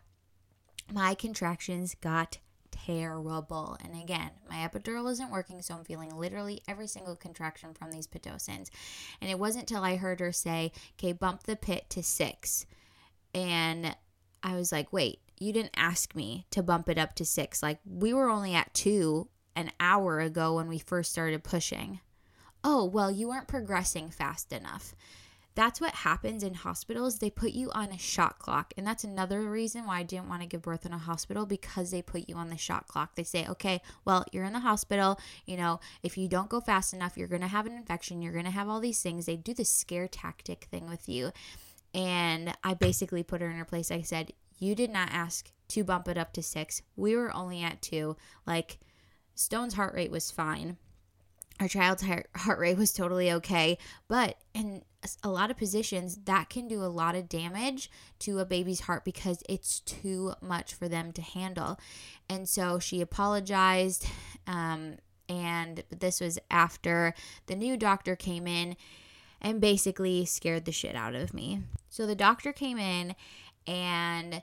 [0.92, 2.38] my contractions got
[2.70, 3.76] terrible.
[3.82, 8.06] And again, my epidural isn't working, so I'm feeling literally every single contraction from these
[8.06, 8.70] Pitocins.
[9.20, 12.66] And it wasn't till I heard her say, okay, bump the pit to six.
[13.34, 13.94] And
[14.42, 17.62] I was like, wait, you didn't ask me to bump it up to six.
[17.62, 22.00] Like, we were only at two an hour ago when we first started pushing.
[22.64, 24.94] Oh, well, you weren't progressing fast enough.
[25.54, 27.18] That's what happens in hospitals.
[27.18, 28.72] They put you on a shot clock.
[28.76, 31.90] And that's another reason why I didn't want to give birth in a hospital because
[31.90, 33.16] they put you on the shot clock.
[33.16, 35.18] They say, okay, well, you're in the hospital.
[35.46, 38.22] You know, if you don't go fast enough, you're going to have an infection.
[38.22, 39.26] You're going to have all these things.
[39.26, 41.32] They do the scare tactic thing with you.
[41.92, 43.90] And I basically put her in her place.
[43.90, 46.82] I said, you did not ask to bump it up to six.
[46.94, 48.16] We were only at two.
[48.46, 48.78] Like,
[49.34, 50.76] Stone's heart rate was fine.
[51.60, 52.04] Our child's
[52.36, 53.78] heart rate was totally okay.
[54.06, 54.82] But in
[55.22, 57.90] a lot of positions, that can do a lot of damage
[58.20, 61.78] to a baby's heart because it's too much for them to handle.
[62.28, 64.06] And so she apologized.
[64.46, 64.96] Um,
[65.28, 67.14] and this was after
[67.46, 68.76] the new doctor came in
[69.40, 71.62] and basically scared the shit out of me.
[71.88, 73.14] So the doctor came in
[73.66, 74.42] and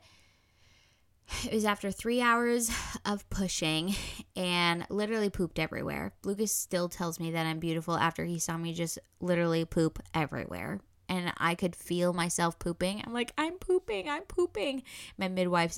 [1.45, 2.71] it was after three hours
[3.05, 3.95] of pushing
[4.35, 6.13] and literally pooped everywhere.
[6.23, 10.79] Lucas still tells me that I'm beautiful after he saw me just literally poop everywhere.
[11.07, 13.03] And I could feel myself pooping.
[13.05, 14.81] I'm like, I'm pooping, I'm pooping.
[15.19, 15.77] My midwife's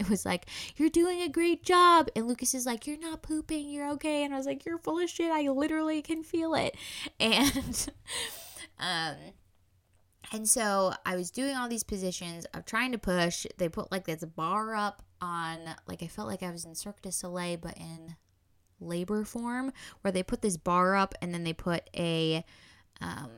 [0.00, 2.08] it was like, You're doing a great job.
[2.14, 4.22] And Lucas is like, You're not pooping, you're okay.
[4.22, 5.30] And I was like, You're full of shit.
[5.30, 6.76] I literally can feel it.
[7.20, 7.88] And
[8.78, 9.16] um
[10.32, 13.46] And so I was doing all these positions of trying to push.
[13.56, 17.02] They put like this bar up on, like, I felt like I was in Cirque
[17.02, 18.16] du Soleil, but in
[18.80, 22.44] labor form, where they put this bar up and then they put a,
[23.00, 23.30] um,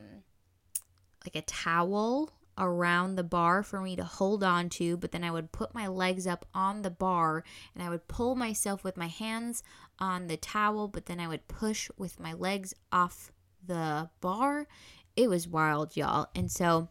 [1.25, 5.31] like a towel around the bar for me to hold on to, but then I
[5.31, 7.43] would put my legs up on the bar
[7.73, 9.63] and I would pull myself with my hands
[9.99, 13.31] on the towel, but then I would push with my legs off
[13.65, 14.67] the bar.
[15.15, 16.27] It was wild, y'all.
[16.35, 16.89] And so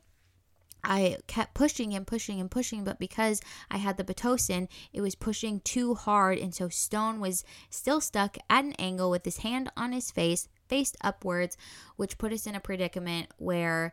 [0.85, 5.15] I kept pushing and pushing and pushing, but because I had the Pitocin, it was
[5.15, 6.39] pushing too hard.
[6.39, 10.49] And so Stone was still stuck at an angle with his hand on his face,
[10.69, 11.57] faced upwards,
[11.97, 13.93] which put us in a predicament where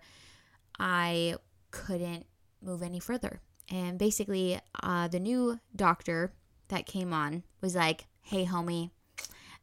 [0.80, 1.36] I
[1.72, 2.26] couldn't
[2.62, 3.42] move any further.
[3.72, 6.34] And basically, uh, the new doctor
[6.70, 8.90] that came on was like, hey, homie,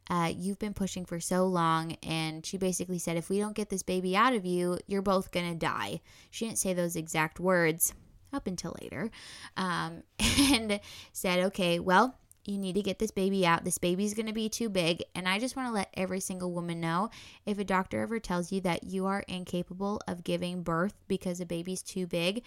[0.09, 1.97] uh, you've been pushing for so long.
[2.03, 5.31] And she basically said, if we don't get this baby out of you, you're both
[5.31, 6.01] going to die.
[6.31, 7.93] She didn't say those exact words
[8.33, 9.09] up until later.
[9.55, 10.03] Um,
[10.39, 10.79] and
[11.11, 13.65] said, okay, well, you need to get this baby out.
[13.65, 15.03] This baby's going to be too big.
[15.13, 17.09] And I just want to let every single woman know
[17.45, 21.45] if a doctor ever tells you that you are incapable of giving birth because a
[21.45, 22.43] baby's too big,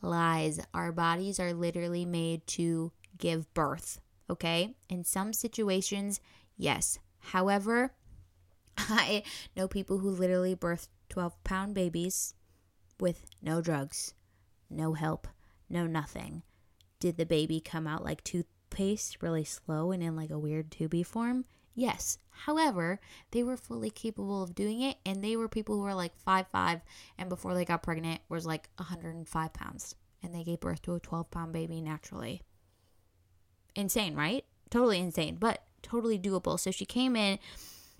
[0.00, 0.58] lies.
[0.72, 4.00] Our bodies are literally made to give birth.
[4.30, 4.74] Okay.
[4.88, 6.20] In some situations,
[6.60, 6.98] yes.
[7.18, 7.92] However,
[8.78, 9.22] I
[9.56, 12.34] know people who literally birth 12 pound babies
[12.98, 14.14] with no drugs,
[14.68, 15.26] no help,
[15.68, 16.42] no nothing.
[16.98, 20.70] Did the baby come out like two pace really slow and in like a weird
[20.70, 21.44] tubey form?
[21.74, 22.18] Yes.
[22.30, 26.16] However, they were fully capable of doing it, and they were people who were like
[26.16, 26.80] five five,
[27.18, 31.00] and before they got pregnant was like 105 pounds, and they gave birth to a
[31.00, 32.42] 12 pound baby naturally.
[33.74, 34.44] Insane, right?
[34.70, 36.58] Totally insane, but totally doable.
[36.58, 37.38] So she came in,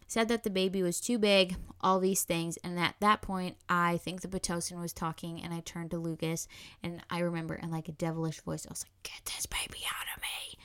[0.07, 3.99] said that the baby was too big, all these things, and at that point, I
[3.99, 6.49] think the pitocin was talking, and I turned to Lucas,
[6.83, 10.17] and I remember in like a devilish voice, I was like, "Get this baby out
[10.17, 10.59] of me."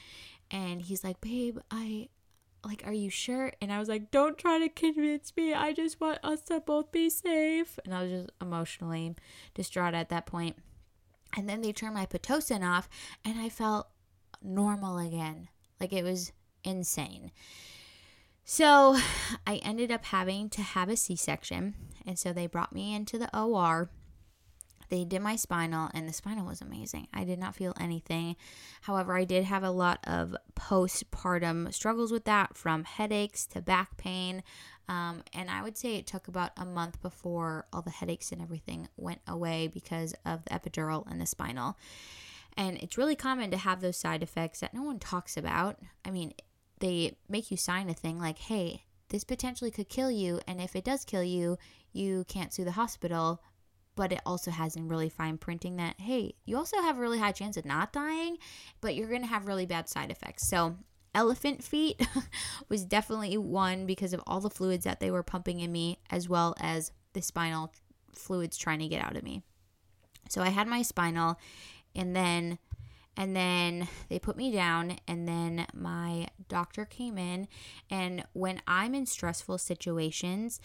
[0.51, 2.09] and he's like, "Babe, I
[2.63, 5.53] like are you sure?" And I was like, "Don't try to convince me.
[5.53, 9.15] I just want us to both be safe." And I was just emotionally
[9.53, 10.57] distraught at that point.
[11.37, 12.87] And then they turned my pitocin off
[13.25, 13.87] and I felt
[14.41, 15.49] normal again.
[15.81, 16.31] Like it was
[16.65, 17.31] insane.
[18.43, 18.97] So,
[19.47, 21.75] I ended up having to have a C-section,
[22.05, 23.89] and so they brought me into the OR
[24.89, 27.07] they did my spinal, and the spinal was amazing.
[27.13, 28.35] I did not feel anything.
[28.81, 33.97] However, I did have a lot of postpartum struggles with that from headaches to back
[33.97, 34.43] pain.
[34.87, 38.41] Um, and I would say it took about a month before all the headaches and
[38.41, 41.77] everything went away because of the epidural and the spinal.
[42.55, 45.79] And it's really common to have those side effects that no one talks about.
[46.05, 46.33] I mean,
[46.79, 50.41] they make you sign a thing like, hey, this potentially could kill you.
[50.47, 51.57] And if it does kill you,
[51.93, 53.41] you can't sue the hospital
[53.95, 57.19] but it also has in really fine printing that hey you also have a really
[57.19, 58.37] high chance of not dying
[58.81, 60.75] but you're going to have really bad side effects so
[61.13, 62.05] elephant feet
[62.69, 66.27] was definitely one because of all the fluids that they were pumping in me as
[66.27, 67.71] well as the spinal
[68.13, 69.41] fluids trying to get out of me
[70.29, 71.39] so i had my spinal
[71.95, 72.59] and then
[73.17, 77.47] and then they put me down and then my doctor came in
[77.89, 80.59] and when i'm in stressful situations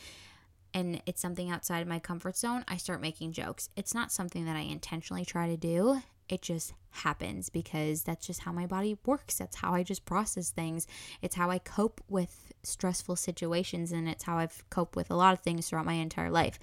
[0.72, 3.68] and it's something outside of my comfort zone, I start making jokes.
[3.76, 6.02] It's not something that I intentionally try to do.
[6.28, 9.36] It just happens because that's just how my body works.
[9.36, 10.86] That's how I just process things.
[11.22, 15.32] It's how I cope with stressful situations and it's how I've coped with a lot
[15.32, 16.58] of things throughout my entire life.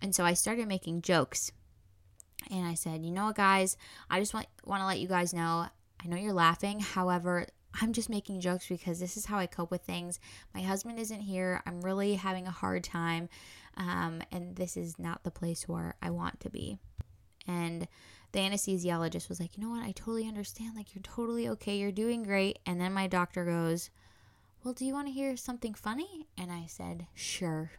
[0.00, 1.52] And so I started making jokes.
[2.50, 3.76] And I said, "You know what, guys?
[4.10, 5.66] I just want want to let you guys know.
[6.02, 6.80] I know you're laughing.
[6.80, 7.46] However,
[7.80, 10.20] I'm just making jokes because this is how I cope with things.
[10.54, 11.62] My husband isn't here.
[11.66, 13.28] I'm really having a hard time.
[13.76, 16.78] Um, and this is not the place where I want to be.
[17.46, 17.88] And
[18.32, 19.84] the anesthesiologist was like, you know what?
[19.84, 20.76] I totally understand.
[20.76, 21.76] Like, you're totally okay.
[21.76, 22.58] You're doing great.
[22.66, 23.90] And then my doctor goes,
[24.62, 26.28] well, do you want to hear something funny?
[26.36, 27.72] And I said, sure.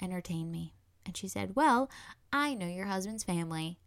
[0.00, 0.74] Entertain me.
[1.04, 1.90] And she said, well,
[2.32, 3.78] I know your husband's family.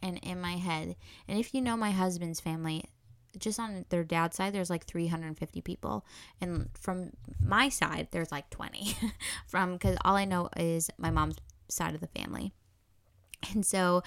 [0.00, 0.94] And in my head,
[1.26, 2.84] and if you know my husband's family,
[3.36, 6.04] just on their dad's side there's like 350 people.
[6.40, 7.10] And from
[7.44, 8.96] my side there's like 20
[9.46, 11.36] from because all i know is my mom's
[11.68, 12.52] side of the family.
[13.52, 14.02] And so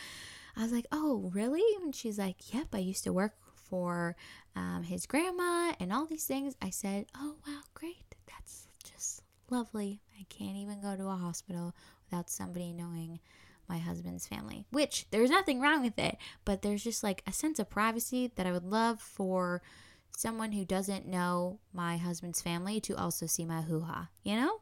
[0.55, 1.63] i was like oh really?
[1.81, 4.15] And she's like yep i used to work for
[4.53, 6.55] um, his grandma and all these things.
[6.61, 8.15] I said oh wow great.
[8.27, 10.01] That's just lovely.
[10.19, 11.73] I can't even go to a hospital
[12.11, 13.19] without somebody knowing
[13.69, 17.57] my husband's family, which there's nothing wrong with it, but there's just like a sense
[17.57, 19.61] of privacy that I would love for
[20.15, 24.59] someone who doesn't know my husband's family to also see my hoo ha, you know?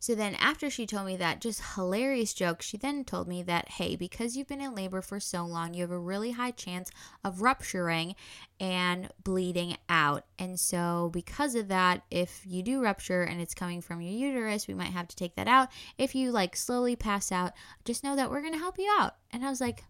[0.00, 3.68] So then, after she told me that just hilarious joke, she then told me that,
[3.68, 6.90] hey, because you've been in labor for so long, you have a really high chance
[7.24, 8.14] of rupturing
[8.60, 10.24] and bleeding out.
[10.38, 14.68] And so, because of that, if you do rupture and it's coming from your uterus,
[14.68, 15.68] we might have to take that out.
[15.96, 17.52] If you like slowly pass out,
[17.84, 19.16] just know that we're going to help you out.
[19.32, 19.84] And I was like,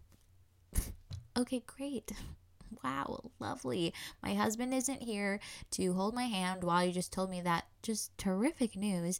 [1.37, 2.11] okay, great.
[2.83, 3.93] Wow, lovely.
[4.21, 5.39] My husband isn't here
[5.71, 9.19] to hold my hand while you just told me that just terrific news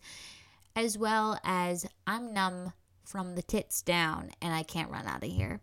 [0.80, 2.74] as well as I'm numb
[3.04, 5.62] from the tits down and I can't run out of here.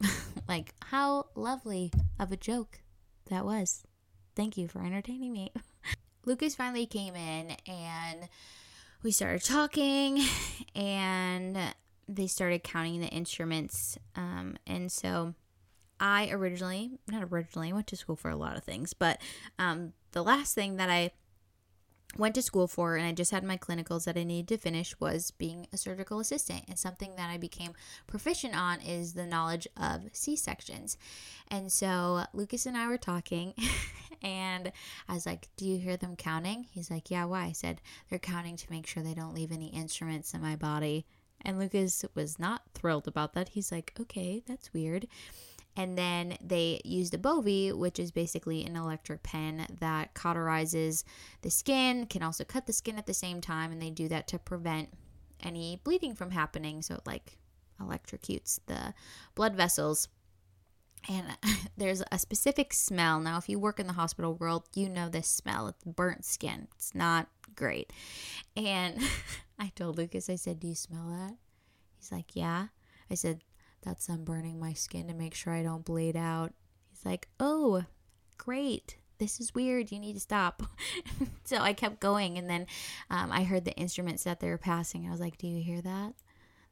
[0.48, 2.80] like, how lovely of a joke
[3.30, 3.82] that was.
[4.36, 5.52] Thank you for entertaining me.
[6.24, 8.28] Lucas finally came in and
[9.02, 10.22] we started talking
[10.74, 11.58] and
[12.08, 13.98] they started counting the instruments.
[14.14, 15.34] Um, and so
[15.98, 19.20] I originally, not originally, went to school for a lot of things, but
[19.58, 21.10] um, the last thing that I
[22.16, 24.98] went to school for and I just had my clinicals that I needed to finish
[25.00, 26.64] was being a surgical assistant.
[26.68, 27.74] And something that I became
[28.06, 30.96] proficient on is the knowledge of C sections.
[31.48, 33.54] And so Lucas and I were talking,
[34.22, 34.72] and
[35.08, 36.66] I was like, Do you hear them counting?
[36.70, 37.44] He's like, Yeah, why?
[37.44, 41.06] I said, They're counting to make sure they don't leave any instruments in my body.
[41.42, 43.50] And Lucas was not thrilled about that.
[43.50, 45.06] He's like, Okay, that's weird.
[45.76, 51.02] And then they used a Bovie, which is basically an electric pen that cauterizes
[51.42, 54.28] the skin, can also cut the skin at the same time, and they do that
[54.28, 54.90] to prevent
[55.42, 56.80] any bleeding from happening.
[56.80, 57.38] So it like
[57.80, 58.94] electrocutes the
[59.34, 60.08] blood vessels.
[61.08, 61.26] And
[61.76, 63.20] there's a specific smell.
[63.20, 65.68] Now, if you work in the hospital world, you know this smell.
[65.68, 66.68] It's burnt skin.
[66.76, 67.92] It's not great.
[68.56, 69.00] And
[69.58, 71.36] I told Lucas, I said, Do you smell that?
[71.98, 72.68] He's like, Yeah.
[73.10, 73.42] I said,
[73.84, 76.52] that's them burning my skin to make sure I don't bleed out.
[76.90, 77.84] He's like, oh,
[78.38, 78.96] great.
[79.18, 79.92] This is weird.
[79.92, 80.62] You need to stop.
[81.44, 82.38] so I kept going.
[82.38, 82.66] And then
[83.10, 85.06] um, I heard the instruments that they were passing.
[85.06, 86.14] I was like, do you hear that?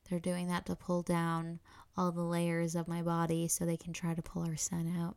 [0.09, 1.61] They're doing that to pull down
[1.97, 5.17] all the layers of my body so they can try to pull our son out.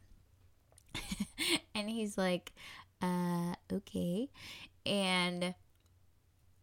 [1.75, 2.53] and he's like,
[3.01, 4.29] uh, okay.
[4.85, 5.55] And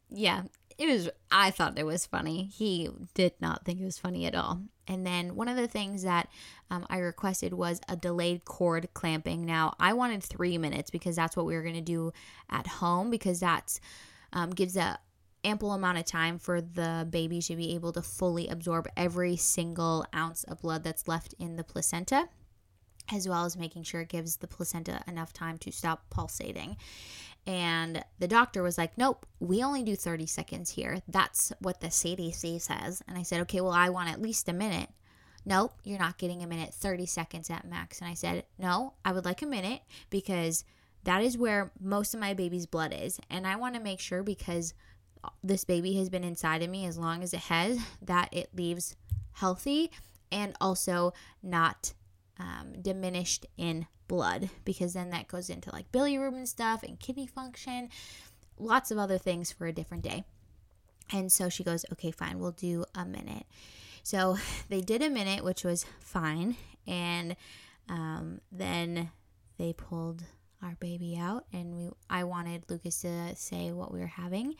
[0.08, 0.42] yeah,
[0.78, 2.44] it was I thought it was funny.
[2.44, 4.62] He did not think it was funny at all.
[4.88, 6.28] And then one of the things that
[6.70, 9.46] um, I requested was a delayed cord clamping.
[9.46, 12.12] Now I wanted three minutes because that's what we were going to do
[12.50, 13.80] at home because that's
[14.32, 14.98] um, gives a
[15.44, 20.06] ample amount of time for the baby to be able to fully absorb every single
[20.14, 22.28] ounce of blood that's left in the placenta
[23.10, 26.76] as well as making sure it gives the placenta enough time to stop pulsating.
[27.46, 31.02] And the doctor was like, Nope, we only do 30 seconds here.
[31.08, 33.02] That's what the CDC says.
[33.08, 34.90] And I said, Okay, well, I want at least a minute.
[35.44, 38.00] Nope, you're not getting a minute, 30 seconds at max.
[38.00, 40.64] And I said, No, I would like a minute because
[41.04, 43.18] that is where most of my baby's blood is.
[43.28, 44.74] And I want to make sure because
[45.42, 48.96] this baby has been inside of me as long as it has that it leaves
[49.32, 49.90] healthy
[50.30, 51.12] and also
[51.42, 51.92] not
[52.38, 57.88] um, diminished in blood because then that goes into like bilirubin stuff and kidney function,
[58.58, 60.22] lots of other things for a different day.
[61.10, 63.46] And so she goes, okay, fine, we'll do a minute.
[64.02, 64.36] So
[64.68, 66.56] they did a minute, which was fine.
[66.86, 67.36] And
[67.88, 69.10] um, then
[69.56, 70.22] they pulled
[70.62, 74.56] our baby out, and we I wanted Lucas to say what we were having,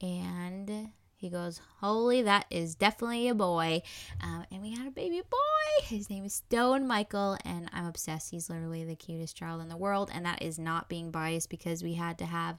[0.00, 0.88] and
[1.24, 3.80] he goes, Holy, that is definitely a boy.
[4.22, 5.84] Um, and we had a baby boy.
[5.84, 8.30] His name is Stone Michael, and I'm obsessed.
[8.30, 10.10] He's literally the cutest child in the world.
[10.12, 12.58] And that is not being biased because we had to have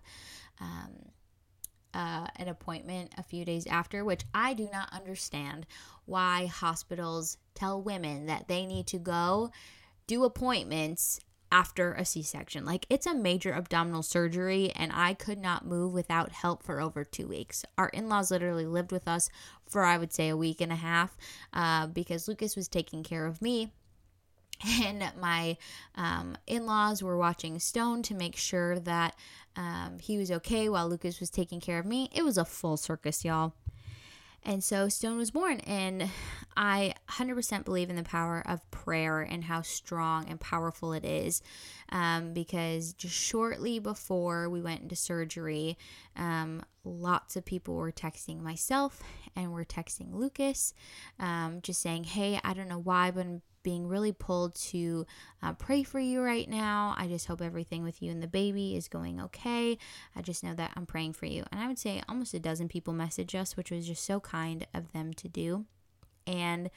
[0.59, 0.95] um,
[1.93, 5.67] uh, an appointment a few days after, which I do not understand
[6.05, 9.51] why hospitals tell women that they need to go
[10.07, 11.19] do appointments
[11.51, 12.65] after a C section.
[12.65, 17.03] Like, it's a major abdominal surgery, and I could not move without help for over
[17.03, 17.65] two weeks.
[17.77, 19.29] Our in laws literally lived with us
[19.67, 21.15] for, I would say, a week and a half
[21.53, 23.71] uh, because Lucas was taking care of me.
[24.81, 25.57] And my
[25.95, 29.13] um, in laws were watching Stone to make sure that
[29.57, 32.09] um, he was okay while Lucas was taking care of me.
[32.15, 33.53] It was a full circus, y'all.
[34.45, 35.59] And so Stone was born.
[35.61, 36.09] And
[36.55, 41.41] I 100% believe in the power of prayer and how strong and powerful it is.
[41.89, 45.77] Um, because just shortly before we went into surgery,
[46.15, 49.01] um, lots of people were texting myself
[49.35, 50.73] and were texting Lucas,
[51.19, 53.25] um, just saying, Hey, I don't know why, but
[53.65, 55.07] being really pulled to
[55.41, 56.93] uh, pray for you right now.
[56.99, 59.79] I just hope everything with you and the baby is going okay.
[60.15, 61.43] I just know that I'm praying for you.
[61.51, 64.67] And I would say almost a dozen people messaged us, which was just so kind
[64.75, 65.65] of them to do.
[66.27, 66.69] And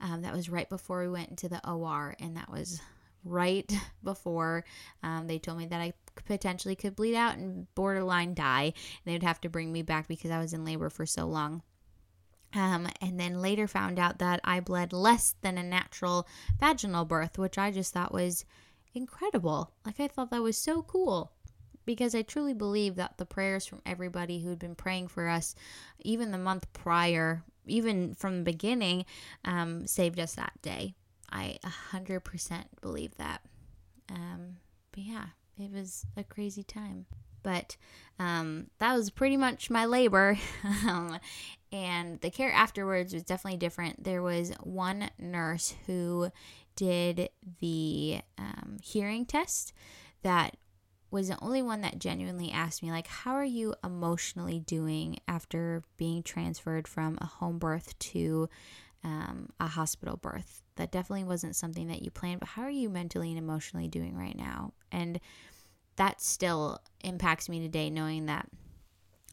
[0.00, 2.80] um, that was right before we went into the OR, and that was
[3.22, 3.70] right
[4.02, 4.64] before
[5.02, 5.92] um, they told me that I
[6.24, 8.72] potentially could bleed out and borderline die.
[8.72, 8.74] And
[9.04, 11.62] they'd have to bring me back because I was in labor for so long.
[12.54, 16.26] Um, and then later found out that I bled less than a natural
[16.58, 18.44] vaginal birth, which I just thought was
[18.92, 19.70] incredible.
[19.86, 21.32] Like, I thought that was so cool
[21.86, 25.54] because I truly believe that the prayers from everybody who'd been praying for us,
[26.00, 29.04] even the month prior, even from the beginning,
[29.44, 30.94] um, saved us that day.
[31.30, 31.58] I
[31.92, 33.42] 100% believe that.
[34.08, 34.56] Um,
[34.92, 35.26] but yeah,
[35.58, 37.06] it was a crazy time.
[37.42, 37.76] But
[38.18, 40.38] um, that was pretty much my labor.
[40.86, 41.18] Um,
[41.72, 44.02] and the care afterwards was definitely different.
[44.02, 46.30] There was one nurse who
[46.74, 47.28] did
[47.60, 49.72] the um, hearing test
[50.22, 50.56] that
[51.10, 55.82] was the only one that genuinely asked me like how are you emotionally doing after
[55.96, 58.48] being transferred from a home birth to
[59.02, 62.88] um, a hospital birth that definitely wasn't something that you planned but how are you
[62.88, 65.20] mentally and emotionally doing right now and
[65.96, 68.48] that still impacts me today knowing that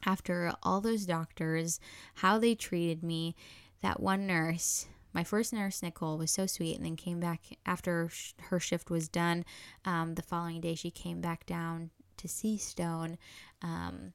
[0.04, 1.80] after all those doctors
[2.16, 3.34] how they treated me
[3.82, 8.08] that one nurse my first nurse, Nicole, was so sweet and then came back after
[8.08, 9.44] sh- her shift was done.
[9.84, 13.18] Um, the following day, she came back down to see Stone.
[13.62, 14.12] Um,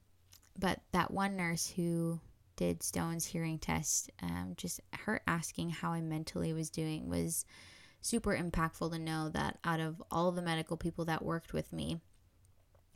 [0.58, 2.20] but that one nurse who
[2.56, 7.44] did Stone's hearing test, um, just her asking how I mentally was doing was
[8.00, 12.00] super impactful to know that out of all the medical people that worked with me,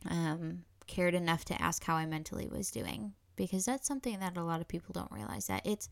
[0.07, 4.43] um, cared enough to ask how I mentally was doing because that's something that a
[4.43, 5.89] lot of people don't realize that it's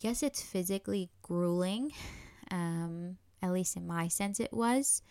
[0.00, 1.92] yes, it's physically grueling.
[2.50, 5.02] Um, at least in my sense, it was.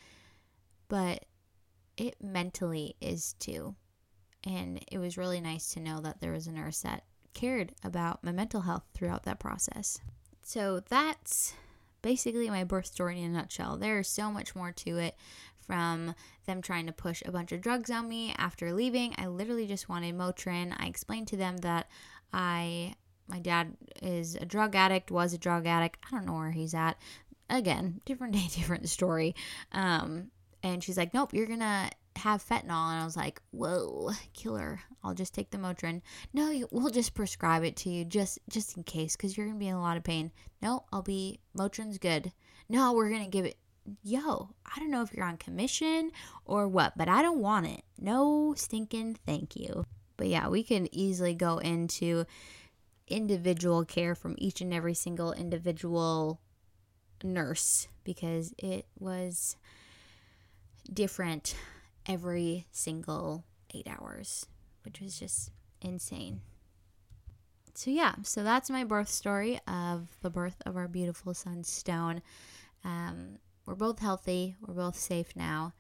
[0.88, 1.26] But
[1.98, 3.76] it mentally is too.
[4.44, 7.04] And it was really nice to know that there was a nurse that
[7.36, 10.00] cared about my mental health throughout that process.
[10.42, 11.54] So that's
[12.02, 13.78] basically my birth story in a nutshell.
[13.78, 15.16] There's so much more to it
[15.68, 16.16] from
[16.46, 19.14] them trying to push a bunch of drugs on me after leaving.
[19.18, 20.74] I literally just wanted Motrin.
[20.78, 21.88] I explained to them that
[22.34, 22.96] I
[23.28, 25.98] my dad is a drug addict, was a drug addict.
[26.06, 26.98] I don't know where he's at.
[27.50, 29.36] Again, different day, different story.
[29.72, 30.32] Um,
[30.64, 32.92] and she's like, nope, you're to have fentanyl.
[32.92, 34.80] And I was like, whoa, killer.
[35.04, 36.02] I'll just take the Motrin.
[36.34, 39.60] No, you, we'll just prescribe it to you just, just in case because you're to
[39.60, 40.32] be in a lot of pain.
[40.62, 42.32] No, I'll be, Motrin's good.
[42.70, 43.58] No, we're to give it.
[44.04, 46.12] Yo, I don't know if you're on commission
[46.46, 47.84] or what, but I don't want it.
[48.00, 49.86] No stinking thank you.
[50.18, 52.26] But yeah, we can easily go into
[53.08, 56.42] individual care from each and every single individual
[57.24, 59.56] nurse because it was
[60.92, 61.56] different
[62.06, 64.48] every single eight hours,
[64.84, 66.42] which was just insane.
[67.74, 72.24] So, yeah, so that's my birth story of the birth of our beautiful son, Stone.
[72.84, 75.74] Um, we're both healthy, we're both safe now.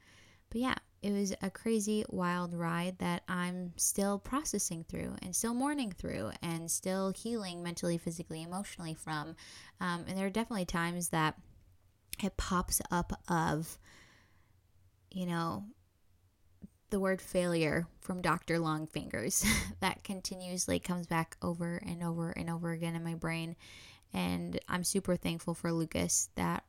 [0.49, 5.53] But yeah, it was a crazy, wild ride that I'm still processing through and still
[5.53, 9.35] mourning through and still healing mentally, physically, emotionally from.
[9.79, 11.35] Um, and there are definitely times that
[12.21, 13.79] it pops up of,
[15.09, 15.63] you know,
[16.89, 18.57] the word failure from Dr.
[18.57, 19.45] Longfingers
[19.79, 23.55] that continuously comes back over and over and over again in my brain.
[24.13, 26.63] And I'm super thankful for Lucas that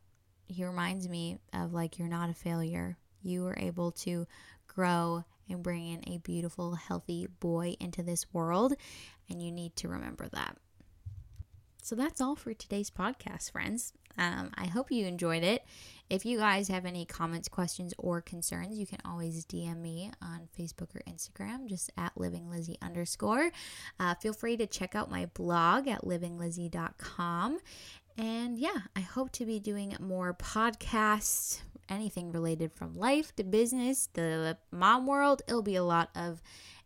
[0.48, 4.26] he reminds me of like, you're not a failure you were able to
[4.66, 8.74] grow and bring in a beautiful, healthy boy into this world.
[9.28, 10.56] And you need to remember that.
[11.82, 13.94] So that's all for today's podcast, friends.
[14.18, 15.64] Um, I hope you enjoyed it.
[16.10, 20.48] If you guys have any comments, questions, or concerns, you can always DM me on
[20.58, 23.50] Facebook or Instagram, just at livinglizzie underscore.
[23.98, 27.58] Uh, feel free to check out my blog at livinglizzie.com.
[28.18, 34.08] And yeah, I hope to be doing more podcasts, anything related from life to business,
[34.12, 35.42] the mom world.
[35.46, 36.42] It'll be a lot of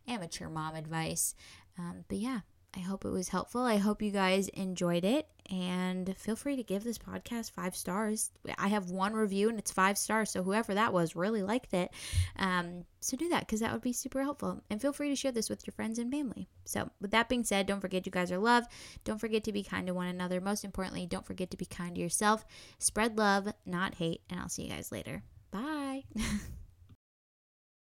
[0.07, 1.35] amateur mom advice.
[1.79, 2.41] Um, but yeah,
[2.75, 3.63] I hope it was helpful.
[3.63, 5.27] I hope you guys enjoyed it.
[5.51, 8.31] And feel free to give this podcast five stars.
[8.57, 10.31] I have one review and it's five stars.
[10.31, 11.91] So whoever that was really liked it.
[12.37, 14.63] Um, so do that because that would be super helpful.
[14.71, 16.49] And feel free to share this with your friends and family.
[16.65, 18.71] So, with that being said, don't forget you guys are loved.
[19.05, 20.41] Don't forget to be kind to one another.
[20.41, 22.45] Most importantly, don't forget to be kind to yourself.
[22.79, 24.23] Spread love, not hate.
[24.31, 25.23] And I'll see you guys later.
[25.51, 26.05] Bye.